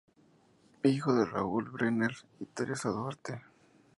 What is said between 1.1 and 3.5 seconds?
de Raúl Brenner y Teresa Duarte.